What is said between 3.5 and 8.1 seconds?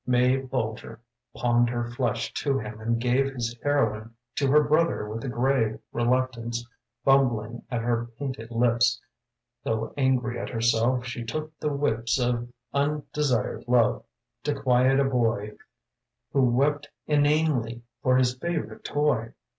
heroin to her brother, with a grave Reluctance fumbling at her